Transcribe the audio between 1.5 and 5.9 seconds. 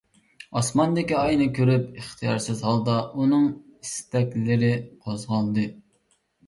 كۆرۈپ ئىختىيارسىز ھالدا ئۇنىڭ ئىستەكلىرى قوزغالدى.